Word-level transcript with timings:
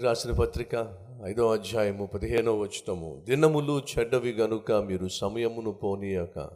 రాసిన 0.00 0.32
పత్రిక 0.32 0.98
ఐదో 1.24 1.52
అధ్యాయము 1.52 2.06
పదిహేనో 2.06 2.58
వచనము. 2.58 3.22
దినములు 3.24 3.80
చెడ్డవి 3.80 4.32
గనుక 4.32 4.72
మీరు 4.72 5.08
సమయమును 5.08 5.72
పోనీయక. 5.72 6.50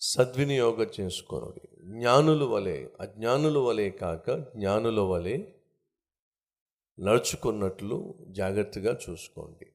సద్వినియోగం 0.00 0.86
చేసుకోండి. 1.00 1.68
జ్ఞానుల 1.82 2.44
వలె 2.44 2.86
అజ్ఞానుల 3.00 3.58
వలె 3.58 3.90
కాక 3.90 4.30
జ్ఞానుల 4.30 5.00
వలె 5.00 5.38
నడుచుకున్నట్లు 7.00 8.14
జాగ్రత్తగా 8.28 8.98
చూసుకోండి. 9.10 9.66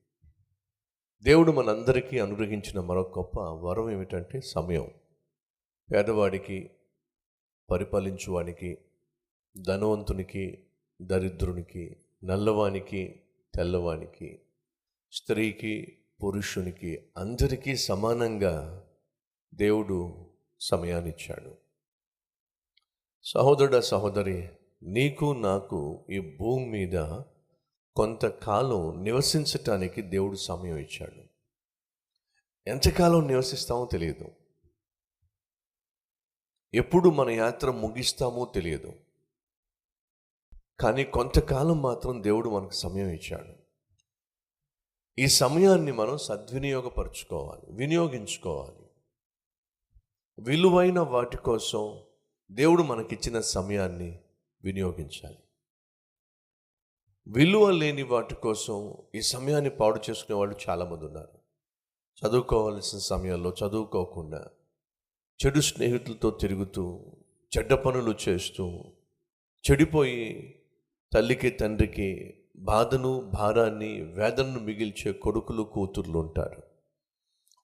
దేవుడు 1.24 1.52
మనందరికీ 1.52 2.20
అనుగ్రహించిన 2.20 2.80
మరొక 2.80 3.20
గొప్ప 3.20 3.40
వరం 3.40 3.92
ఏమిటంటే 3.92 4.42
సమయం. 4.42 4.88
పేదవాడికి 5.94 6.70
పరిపాలించువానికి 7.72 8.78
ధనవంతునికి 9.62 10.60
దరిద్రునికి 11.02 11.98
నల్లవానికి 12.24 13.22
తెల్లవానికి 13.56 14.40
స్త్రీకి 15.12 15.98
పురుషునికి 16.24 17.10
అందరికీ 17.18 17.78
సమానంగా 17.78 18.88
దేవుడు 19.54 20.30
సమయాన్ని 20.60 21.10
ఇచ్చాడు 21.10 21.58
సహోదరుడ 23.24 23.78
సహోదరి 23.78 24.50
నీకు 24.84 25.34
నాకు 25.34 26.06
ఈ 26.10 26.20
భూమి 26.20 26.66
మీద 26.66 27.22
కొంతకాలం 27.96 29.04
నివసించటానికి 29.04 30.02
దేవుడు 30.02 30.36
సమయం 30.36 30.78
ఇచ్చాడు. 30.78 31.24
ఎంతకాలం 32.70 33.28
నివసిస్తామో 33.28 33.86
తెలియదు. 33.86 34.28
ఎప్పుడు 36.74 37.10
మన 37.10 37.30
యాత్ర 37.30 37.72
ముగిస్తామో 37.72 38.46
తెలియదు. 38.46 39.03
కానీ 40.80 41.04
కొంతకాలం 41.04 41.82
మాత్రం 41.82 42.24
దేవుడు 42.24 42.50
మనకు 42.50 42.72
సమయం 42.72 43.10
ఇచ్చాడు. 43.10 43.54
ఈ 45.20 45.28
సమయాన్ని 45.28 45.92
మనం 45.92 46.18
సద్వినియోగపరచుకోవాలి 46.18 47.74
వినియోగించుకోవాలి. 47.74 48.90
విలువైన 50.40 51.00
వాటి 51.00 51.38
కోసం 51.38 52.04
దేవుడు 52.52 52.84
మనకిచ్చిన 52.84 53.42
సమయాన్ని 53.42 54.20
వినియోగించాలి. 54.64 55.38
విలువ 57.28 57.72
లేని 57.72 58.04
వాటి 58.04 58.36
కోసం 58.36 58.98
ఈ 59.16 59.22
సమయాన్ని 59.22 59.70
పాడు 59.70 60.02
చేసుకునే 60.10 60.38
వాళ్ళు 60.38 60.56
చాలామంది 60.70 61.06
ఉన్నారు. 61.06 61.40
చదువుకోవాల్సిన 62.26 63.00
సమయంలో 63.00 63.54
చదువుకోకుండా 63.66 64.50
చెడు 65.46 65.60
స్నేహితులతో 65.60 66.32
తిరుగుతూ 66.32 67.06
చెడ్డ 67.58 67.74
పనులు 67.74 68.16
చేస్తూ 68.30 68.84
చెడిపోయి 69.72 70.60
తల్లికి 71.14 71.50
తండ్రికి 71.50 72.34
బాధను 72.58 73.32
భారాన్ని 73.34 74.02
వేదనను 74.02 74.60
మిగిల్చే 74.60 75.12
కొడుకులు 75.12 75.64
కూతుర్లు 75.64 76.20
ఉంటారు. 76.20 76.62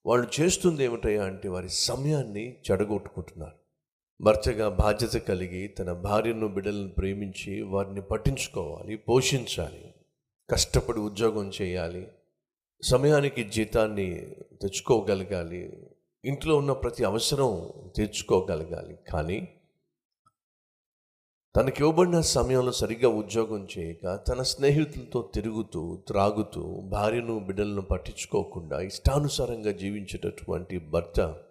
వాళ్ళు 0.06 0.42
చేస్తుంది 0.42 0.84
ఏమిటయ్యా 0.84 1.24
అంటే 1.24 1.50
వారి 1.50 1.70
సమయాన్ని 1.70 2.58
చెడగొట్టుకుంటున్నారు. 2.72 3.56
భర్తగా 4.22 4.70
బాధ్యత 4.70 5.14
కలిగి 5.14 5.68
తన 5.68 5.92
భార్యను 5.92 6.48
బిడ్డలను 6.48 6.90
ప్రేమించి 6.90 7.62
వారిని 7.62 8.02
పట్టించుకోవాలి 8.02 8.98
పోషించాలి 8.98 9.94
కష్టపడి 10.50 11.00
ఉద్యోగం 11.00 11.52
చేయాలి 11.62 12.08
సమయానికి 12.84 13.44
జీతాన్ని 13.44 14.36
తెచ్చుకోగలగాలి 14.62 15.90
ఇంట్లో 16.26 16.58
ఉన్న 16.58 16.72
ప్రతి 16.72 17.04
అవసరం 17.04 17.70
తీర్చుకోగలగాలి. 17.96 18.98
కానీ 19.14 19.59
తనకి 21.56 21.84
ఇవ్వబడిన 21.84 22.22
సమయంలో 22.22 22.72
సరిగ్గా 22.72 23.10
ఉద్యోగం 23.10 23.68
చేయక 23.78 24.24
తన 24.28 24.42
స్నేహితులతో 24.42 25.32
తిరుగుతూ 25.34 26.04
త్రాగుతూ 26.08 26.82
భార్యను 26.82 27.40
బిడ్డలను 27.40 27.82
పట్టించుకోకుండా 27.82 28.82
ఇష్టానుసారంగా 28.82 29.72
జీవించేటటువంటి 29.72 30.80
భర్త 30.80 31.44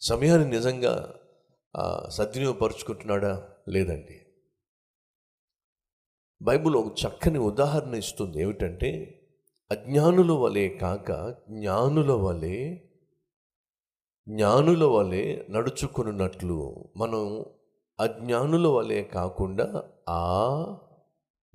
సమయాన్ని 0.00 0.50
నిజంగా 0.50 1.14
సద్వినియోగపరుచుకుంటున్నాడా 2.08 3.48
లేదండి? 3.68 4.26
బైబిల్ 6.42 6.74
ఒక 6.74 6.94
చక్కని 7.06 7.38
ఉదాహరణ 7.38 7.94
ఇస్తుంది. 7.94 8.42
ఏమిటంటే 8.42 9.20
అజ్ఞానుల 9.70 10.32
వలె 10.32 10.68
కాక 10.68 11.34
జ్ఞానుల 11.50 12.12
వలె 12.12 12.76
జ్ఞానుల 14.28 14.84
వలె 14.84 15.46
నడుచుకున్నట్లు 15.50 16.84
మనం 16.96 17.44
అజ్ఞానుల 18.00 18.66
వలె 18.66 19.02
కాకుండా 19.02 19.84
ఆ 20.08 20.78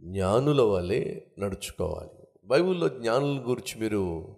జ్ఞానుల 0.01 0.61
వలె 0.61 1.19
నడుచుకోవాలి. 1.39 2.27
బైబిల్లో 2.45 2.89
జ్ఞానుల 2.89 3.49
గురించి 3.49 3.81
మీరు 3.81 4.35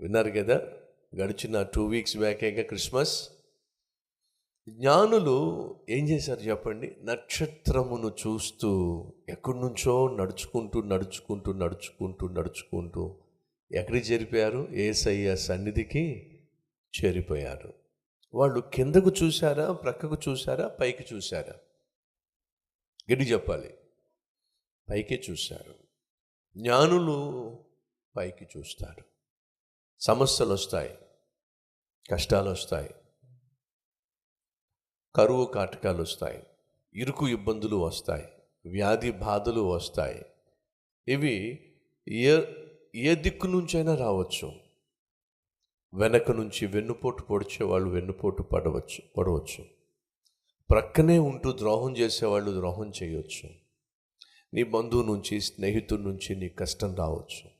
విన్నారు 0.00 0.30
కదా? 0.30 0.60
గడిచిన 1.16 1.62
టూ 1.62 1.86
వీక్స్ 1.86 2.16
బ్యాకేగా 2.16 2.62
క్రిస్మస్ 2.62 3.28
జ్ఞానులు 4.68 5.76
ఏం 5.88 6.08
చేశారు 6.08 6.40
చెప్పండి? 6.40 6.96
నక్షత్రమును 7.04 8.08
చూస్తూ 8.08 9.02
ఎక్కడి 9.28 9.58
నుంచో 9.58 10.08
నడుచుకుంటూ 10.08 10.82
నడుచుకుంటూ 10.82 11.52
నడుచుకుంటూ 11.52 12.28
నడుచుకుంటూ 12.28 13.16
ఎక్కడికి 13.72 14.12
చేరిపోయారు? 14.12 14.68
ఏసయ్య 14.70 15.36
సన్నిధికి 15.36 16.30
చేరిపోయారు. 17.04 17.85
వాళ్ళు 18.34 18.60
కిందకు 18.60 19.12
చూశారా 19.22 19.72
ప్రక్కకు 19.72 20.16
చూశారా 20.28 20.68
పైకి 20.68 21.14
చూశారా? 21.14 21.54
గడి 23.12 23.24
చెప్పాలి. 23.24 23.74
పైకే 24.90 25.22
చూశారు. 25.30 25.74
జ్ఞానులు 26.58 27.58
పైకి 28.16 28.46
చూస్తారు. 28.56 29.04
సమస్యలు 30.00 30.52
వస్తాయి. 30.52 30.98
కష్టాలు 32.10 32.50
వస్తాయి. 32.50 32.94
కరువు 35.16 35.44
కాటకాలు 35.44 36.02
వస్తాయి. 36.02 36.46
ఇరుకు 36.94 37.28
ఇబ్బందులు 37.28 37.76
వస్తాయి. 37.76 38.24
వ్యాధి 38.70 39.10
బాధలు 39.10 39.60
వస్తాయి. 39.60 40.24
ఇవి 41.08 41.62
ఏ 42.08 42.40
ఏ 42.94 43.14
దిక్కు 43.14 43.46
నుంచైనా 43.46 43.94
రావచ్చు. 43.94 44.65
వెనక 45.96 46.30
నుంచి 46.30 46.66
వెన్నుపోటు 46.66 47.22
పొడిచే 47.22 47.64
వాళ్ళు 47.64 47.90
వెన్నుపోటు 47.90 48.42
పడవచ్చు 48.42 49.02
పడవచ్చు. 49.16 49.64
ప్రక్కనే 50.70 51.18
ఉంటూ 51.18 51.52
ద్రోహం 51.52 51.96
చేసేవాళ్ళు 51.96 52.50
ద్రోహం 52.50 52.92
చేయవచ్చు 53.02 53.48
నీ 54.54 54.62
బంధువు 54.62 55.02
నుంచి 55.02 55.40
స్నేహితుడి 55.40 56.02
నుంచి 56.02 56.36
నీ 56.36 56.48
కష్టం 56.48 56.94
రావచ్చు. 56.94 57.50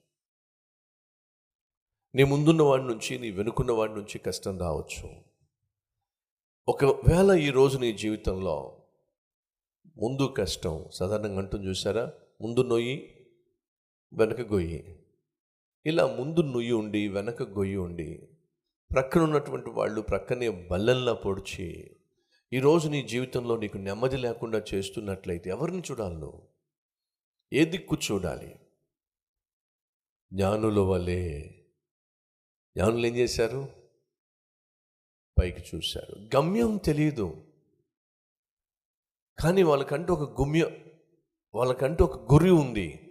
నీ 2.14 2.24
ముందున్న 2.24 2.62
వాడి 2.62 2.82
నుంచి 2.82 3.18
నీ 3.18 3.30
వెనుకున్న 3.30 3.72
వాడి 3.72 3.92
నుంచి 3.92 4.18
కష్టం 4.18 4.58
రావచ్చు. 4.58 5.10
ఒకవేళ 6.68 7.32
ఈరోజు 7.32 7.78
నీ 7.78 7.92
జీవితంలో 7.92 8.82
ముందు 9.96 10.34
కష్టం 10.36 10.84
సాధారణంగా 10.94 11.38
అంటుంది 11.38 11.66
చూసారా? 11.66 12.12
ముందు 12.40 12.62
నొయ్యి 12.62 13.26
వెనక 14.12 14.40
గొయ్యి. 14.40 15.05
ఇలా 15.86 16.06
ముందు 16.06 16.40
నుయ్యి 16.40 16.72
ఉండి 16.72 17.08
వెనక 17.08 17.42
గొయ్యి 17.42 17.76
ఉండి 17.76 18.28
ప్రక్కన 18.92 19.20
ఉన్నటువంటి 19.20 19.70
వాళ్ళు 19.70 20.00
ప్రక్కనే 20.00 20.48
బల్లెల్లా 20.48 21.12
పొడిచి 21.12 21.96
ఈరోజు 22.52 22.88
నీ 22.88 23.02
జీవితంలో 23.02 23.56
నీకు 23.56 23.78
నెమ్మది 23.78 24.16
లేకుండా 24.16 24.62
చేస్తున్నట్లయితే 24.74 25.50
ఎవరిని 25.50 25.80
చూడాలి 25.80 26.14
నువ్వు? 26.14 26.48
ఏ 27.52 27.64
దిక్కు 27.64 27.96
చూడాలి? 28.12 28.56
జ్ఞానుల 30.32 30.78
వలె. 30.78 31.40
జ్ఞానులు 32.76 33.06
ఏం 33.06 33.16
చేశారు? 33.16 33.68
పైకి 35.38 35.76
చూశారు. 35.76 36.36
గమ్యం 36.36 36.76
తెలియదు 36.76 37.44
కానీ 39.38 39.62
వాళ్ళకంటూ 39.62 40.14
ఒక 40.14 40.40
గుమ్యం 40.40 40.84
వాళ్ళకంటూ 41.54 42.04
ఒక 42.04 42.32
గురి 42.32 42.50
ఉంది. 42.50 43.05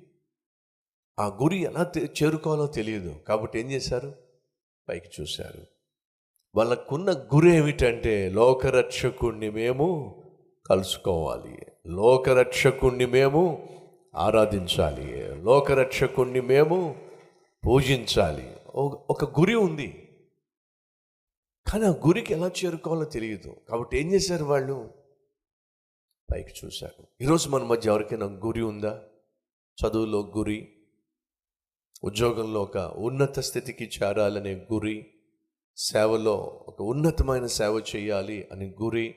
ఆ 1.20 1.28
గురి 1.28 1.58
ఎలా 1.58 1.92
చేరుకోవాలో 2.00 2.68
తెలియదు. 2.68 3.20
కాబట్టి 3.28 3.60
ఏం 3.60 3.72
చేశారు? 3.72 4.16
పైకి 4.90 5.22
చూశారు. 5.22 5.66
వాళ్ళకున్న 6.56 7.14
గురి 7.14 7.56
ఏమిటంటే 7.56 8.30
లోకరక్షకుణ్ణి 8.30 9.50
మేము 9.50 10.22
కలుసుకోవాలి. 10.66 11.58
లోకరక్షకుణ్ణి 11.88 13.06
మేము 13.06 13.70
ఆరాధించాలి. 14.16 15.36
లోకరక్షకుణ్ణి 15.42 16.42
మేము 16.42 16.96
పూజించాలి. 17.68 18.56
ఒక 19.10 19.40
గురి 19.40 19.56
ఉంది. 19.56 20.02
కానీ 21.72 21.86
ఆ 21.86 21.90
గురికి 21.90 22.34
ఎలా 22.34 22.52
చేరుకోవాలో 22.66 23.06
తెలియదు. 23.06 23.56
కాబట్టి 23.70 23.98
ఏం 23.98 24.12
చేశారు 24.12 24.46
వాళ్ళు? 24.46 24.90
పైకి 26.34 26.66
చూశారు. 26.66 27.24
ఈరోజు 27.24 27.50
మన 27.50 27.64
మధ్య 27.64 27.90
ఎవరికైనా 27.90 28.26
గురి 28.26 28.62
ఉందా? 28.62 29.02
చదువులో 29.86 30.34
గురి 30.38 30.75
ఉద్యోగంలో 32.06 32.64
ఒక 32.64 32.78
ఉన్నత 32.78 33.40
స్థితికి 33.40 33.84
చేరాలనే 33.84 34.68
గురి 34.74 35.14
సేవలో 35.78 36.36
ఒక 36.38 36.82
ఉన్నతమైన 36.82 37.46
సేవ 37.46 37.84
చేయాలి 37.96 38.50
అనే 38.52 38.76
గురి 38.82 39.16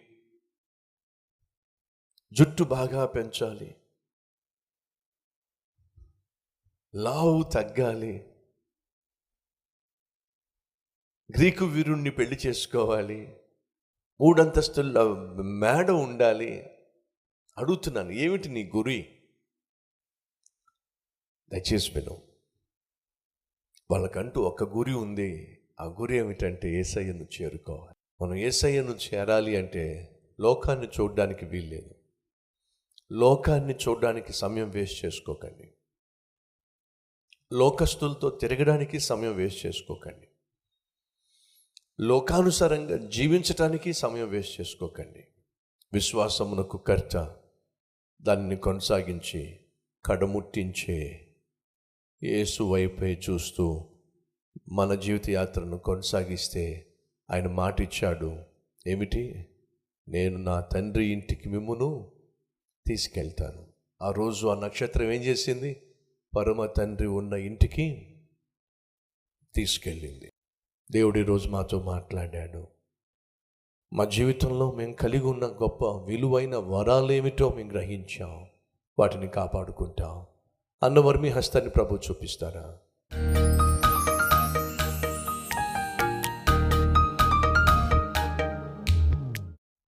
జుట్టు 2.32 2.64
బాగా 2.64 3.06
పెంచాలి 3.06 3.76
లావు 6.94 7.42
తగ్గాలి 7.42 8.16
గ్రీకు 11.38 11.64
వీరుణ్ణి 11.64 12.10
పెళ్ళి 12.10 12.38
చేసుకోవాలి 12.46 13.36
మూడంతస్తుల 14.20 15.02
మేడ 15.40 15.90
ఉండాలి 15.90 16.60
అడుగుతున్నాను. 17.58 18.10
ఏమిటి 18.10 18.48
నీ 18.48 18.72
గురి? 18.76 19.18
దయచేసి 21.52 21.92
విను. 21.94 22.37
వాళ్ళకంటూ 23.90 24.42
ఒక 24.42 24.76
గురి 24.76 24.92
ఉంది. 24.92 25.58
ఆ 25.80 25.84
గురి 25.84 26.16
ఏమిటంటే 26.16 26.74
ఏసయ్యను 26.74 27.26
చేరుకోవాలి. 27.42 28.24
మనం 28.24 28.34
ఏసయ్యను 28.34 28.90
చేరాలి 28.90 29.56
అంటే 29.56 30.14
లోకాన్ని 30.40 30.86
చూడడానికి 30.86 31.44
వీల్లేదు. 31.46 31.94
లోకాన్ని 33.12 33.74
చూడడానికి 33.74 34.32
సమయం 34.32 34.70
వేస్ట్ 34.70 35.04
చేసుకోకండి. 35.04 35.74
లోకస్తులతో 37.52 38.30
తిరగడానికి 38.30 39.00
సమయం 39.00 39.34
వేస్ట్ 39.34 39.66
చేసుకోకండి. 39.66 40.28
లోకానుసారంగా 42.00 43.08
జీవించటానికి 43.08 43.92
సమయం 43.92 44.28
వేస్ట్ 44.28 44.60
చేసుకోకండి. 44.60 45.24
విశ్వాసమునకు 45.92 46.78
కర్త 46.78 47.36
దాన్ని 48.22 48.56
కొనసాగించి 48.56 49.60
కడముట్టించే 50.06 51.27
యేసు 52.22 52.62
వైపే 52.62 53.20
చూస్తూ 53.30 53.88
మన 54.68 54.94
జీవిత 54.94 55.30
యాత్రను 55.30 55.78
కొనసాగిస్తే 55.78 56.86
ఆయన 57.30 57.46
మాట 57.48 57.80
ఇచ్చాడు 57.80 58.38
ఏమిటి? 58.86 59.46
నేను 60.08 60.38
నా 60.38 60.60
తండ్రి 60.60 61.06
ఇంటికి 61.06 61.48
మిమ్మును 61.48 62.12
తీసుకెళ్తాను. 62.86 63.66
ఆ 64.02 64.10
రోజు 64.10 64.46
ఆ 64.46 64.60
నక్షత్రం 64.60 65.12
ఏం 65.12 65.22
చేసింది? 65.22 65.82
పరమ 66.36 66.66
తండ్రి 66.66 67.06
ఉన్న 67.06 67.32
ఇంటికి 67.32 68.16
తీసుకెళ్ళింది. 69.54 70.30
దేవుడు 70.92 71.18
ఈరోజు 71.18 71.48
మాతో 71.48 71.82
మాట్లాడాడు. 71.82 72.66
మా 73.92 74.04
జీవితంలో 74.04 74.72
మేము 74.72 74.92
కలిగి 74.92 75.24
ఉన్న 75.24 75.44
గొప్ప 75.44 75.84
విలువైన 75.84 76.56
వరాలు 76.56 77.12
ఏమిటో 77.12 77.50
మేము 77.50 77.70
గ్రహించాం. 77.70 78.46
వాటిని 78.98 79.28
కాపాడుకుంటాం. 79.28 80.26
అన్నవారు 80.82 81.18
మీ 81.18 81.28
హస్తాన్ని 81.28 81.70
ప్రభు 81.70 81.94
చూపిస్తారా 81.96 82.78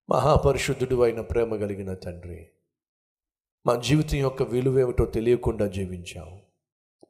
మహాపరిశుద్ధుడు 0.09 1.03
అయిన 1.03 1.21
ప్రేమ 1.21 1.57
కలిగిన 1.57 1.95
తండ్రి 1.95 2.47
మా 3.67 3.75
జీవితం 3.75 4.17
యొక్క 4.17 4.43
విలువేమిటో 4.43 5.05
తెలియకుండా 5.05 5.67
జీవించాం 5.67 6.41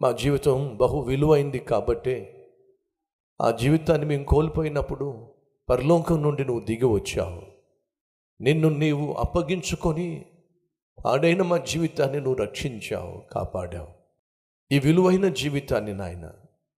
మా 0.02 0.12
జీవితం 0.12 0.76
బహు 0.76 1.00
విలువైంది 1.00 1.58
కాబట్టే 1.58 2.36
ఆ 3.40 3.50
జీవితాన్ని 3.50 4.06
మేము 4.06 4.24
కోల్పోయినప్పుడు 4.24 5.28
పరలోకం 5.68 6.22
నుండి 6.22 6.44
నువ్వు 6.44 6.64
దిగి 6.64 6.84
వచ్చావు. 6.84 7.42
నిన్ను 8.40 8.68
నీవు 8.68 9.12
అప్పగించుకొని 9.12 10.26
ఆడైన 11.06 11.42
మా 11.42 11.58
జీవితాన్ని 11.58 12.20
నువ్వు 12.20 12.42
రక్షించావు 12.42 13.22
కాపాడావు. 13.32 13.88
ఈ 14.72 14.78
విలువైన 14.78 15.28
జీవితాన్ని 15.28 15.94
నాయన 15.94 16.32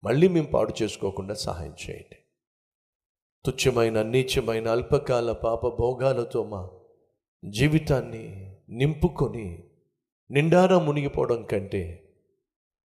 మళ్ళీ 0.05 0.29
మేము 0.29 0.47
పాడు 0.47 0.83
చేసుకోకుండా 0.83 1.35
సహాయం 1.35 1.75
చేయండి. 1.91 2.17
తుచ్చమైన 3.47 4.03
నీచమైన 4.03 4.69
అల్పకాల 4.69 5.33
పాప 5.33 5.67
భోగాలతో 5.67 6.45
మా 6.45 6.71
జీవితాన్ని 7.45 8.55
నింపుకొని 8.71 9.65
నిండారా 10.31 10.79
మునిగిపోవడం 10.79 11.43
కంటే 11.43 12.03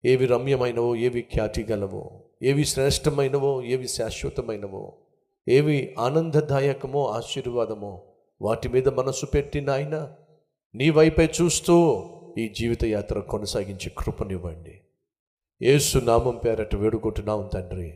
ఏవి 0.05 0.25
రమ్యమైనవో 0.25 0.95
ఏవి 0.95 1.21
ఖ్యాతి 1.21 1.63
గలవో 1.63 2.23
ఏవి 2.43 2.65
శ్రేష్టమైనవో 2.65 3.63
ఏవి 3.63 3.87
శాశ్వతమైనవో 3.87 4.97
ఏవి 5.47 5.95
ఆనందదాయకమో 5.99 7.05
ఆశీర్వాదమో 7.05 8.03
వాటి 8.41 8.69
మీద 8.69 8.89
మనసు 8.89 9.25
పెట్టి 9.25 9.61
నాయనా 9.61 10.15
నీ 10.75 10.89
వైపే 10.89 11.31
చూస్తూ 11.41 12.05
ఈ 12.37 12.49
జీవిత 12.49 12.83
యాత్ర 12.83 13.19
కొనసాగించి 13.19 13.91
కృపనివ్వండి. 13.97 14.81
ఏసు 15.61 15.97
నామం 15.97 16.37
పేరట 16.37 16.75
వేడుకుంటున్నాం 16.75 17.49
తండ్రి. 17.53 17.93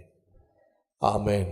ఆమెన్. 1.04 1.46